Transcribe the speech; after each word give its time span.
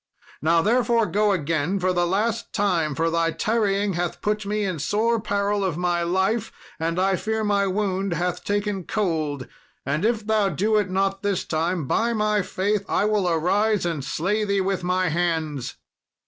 Now, 0.41 0.63
therefore, 0.63 1.05
go 1.05 1.31
again 1.31 1.79
for 1.79 1.93
the 1.93 2.07
last 2.07 2.53
time, 2.53 2.95
for 2.95 3.11
thy 3.11 3.29
tarrying 3.29 3.93
hath 3.93 4.19
put 4.19 4.47
me 4.47 4.63
in 4.63 4.79
sore 4.79 5.21
peril 5.21 5.63
of 5.63 5.77
my 5.77 6.01
life, 6.01 6.51
and 6.79 6.99
I 6.99 7.15
fear 7.15 7.43
my 7.43 7.67
wound 7.67 8.13
hath 8.13 8.43
taken 8.43 8.83
cold; 8.85 9.45
and 9.85 10.03
if 10.03 10.25
thou 10.25 10.49
do 10.49 10.75
it 10.77 10.89
not 10.89 11.21
this 11.21 11.45
time, 11.45 11.85
by 11.85 12.13
my 12.13 12.41
faith 12.41 12.83
I 12.89 13.05
will 13.05 13.29
arise 13.29 13.85
and 13.85 14.03
slay 14.03 14.43
thee 14.43 14.59
with 14.59 14.83
my 14.83 15.09
hands." 15.09 15.75